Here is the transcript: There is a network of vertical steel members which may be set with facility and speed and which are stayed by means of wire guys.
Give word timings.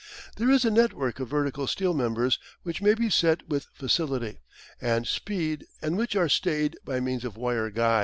There 0.37 0.49
is 0.49 0.65
a 0.65 0.71
network 0.71 1.19
of 1.19 1.27
vertical 1.27 1.67
steel 1.67 1.93
members 1.93 2.39
which 2.63 2.81
may 2.81 2.95
be 2.95 3.07
set 3.11 3.47
with 3.47 3.67
facility 3.71 4.39
and 4.81 5.05
speed 5.05 5.67
and 5.79 5.95
which 5.95 6.15
are 6.15 6.27
stayed 6.27 6.75
by 6.83 6.99
means 6.99 7.23
of 7.23 7.37
wire 7.37 7.69
guys. 7.69 7.99